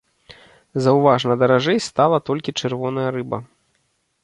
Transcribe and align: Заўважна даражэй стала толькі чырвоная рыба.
Заўважна 0.85 1.33
даражэй 1.43 1.79
стала 1.89 2.17
толькі 2.31 2.57
чырвоная 2.65 3.07
рыба. 3.19 3.43